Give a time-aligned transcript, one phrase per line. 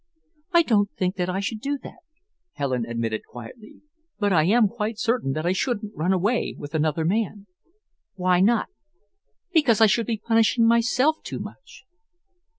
[0.51, 1.99] "I don't think that I should do that,"
[2.53, 3.81] Helen admitted quietly,
[4.17, 7.45] "but I am quite certain that I shouldn't run away with another man."
[8.15, 8.69] "Why not?"
[9.53, 11.83] "Because I should be punishing myself too much."